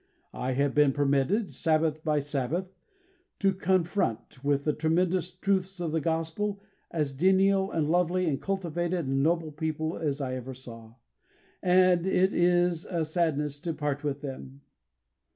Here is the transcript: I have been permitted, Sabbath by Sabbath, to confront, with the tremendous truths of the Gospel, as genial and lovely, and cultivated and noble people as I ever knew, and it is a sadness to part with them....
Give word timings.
I 0.33 0.53
have 0.53 0.73
been 0.73 0.93
permitted, 0.93 1.51
Sabbath 1.51 2.03
by 2.03 2.17
Sabbath, 2.17 2.73
to 3.37 3.53
confront, 3.53 4.43
with 4.43 4.63
the 4.63 4.73
tremendous 4.73 5.31
truths 5.31 5.79
of 5.79 5.91
the 5.91 6.01
Gospel, 6.01 6.59
as 6.89 7.11
genial 7.13 7.69
and 7.69 7.87
lovely, 7.87 8.25
and 8.25 8.41
cultivated 8.41 9.05
and 9.05 9.21
noble 9.21 9.51
people 9.51 9.95
as 9.99 10.19
I 10.19 10.33
ever 10.33 10.55
knew, 10.65 10.95
and 11.61 12.07
it 12.07 12.33
is 12.33 12.83
a 12.85 13.05
sadness 13.05 13.59
to 13.59 13.75
part 13.75 14.03
with 14.03 14.21
them.... 14.21 14.61